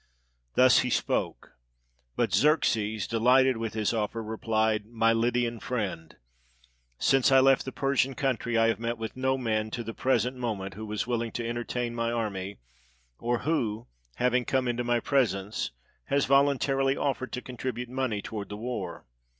[0.55, 1.51] Thus he spoke;
[2.15, 6.15] but Xerxes, delighted with his offer, replied: "My Lydian friend,
[6.97, 10.37] since I left the Persian coimtry I have met with no man to the present
[10.37, 12.57] mo ment who was willing to entertain my army,
[13.19, 13.85] or who,
[14.15, 15.69] having come into my presence,
[16.05, 19.05] has voluntarily offered to contribute money toward the war.